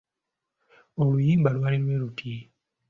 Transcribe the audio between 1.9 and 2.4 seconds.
luti.